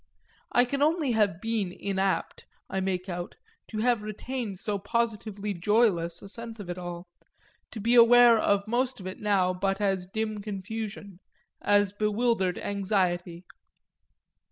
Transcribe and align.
I 0.51 0.65
can 0.65 0.81
only 0.81 1.11
have 1.11 1.39
been 1.39 1.71
inapt, 1.71 2.45
I 2.71 2.79
make 2.79 3.07
out, 3.07 3.35
to 3.67 3.77
have 3.81 4.01
retained 4.01 4.57
so 4.57 4.79
positively 4.79 5.53
joyless 5.53 6.23
a 6.23 6.27
sense 6.27 6.59
of 6.59 6.71
it 6.71 6.79
all, 6.79 7.05
to 7.69 7.79
be 7.79 7.93
aware 7.93 8.39
of 8.39 8.67
most 8.67 8.99
of 8.99 9.05
it 9.05 9.19
now 9.19 9.53
but 9.53 9.79
as 9.79 10.07
dim 10.07 10.41
confusion, 10.41 11.19
as 11.61 11.91
bewildered 11.93 12.57
anxiety. 12.57 13.45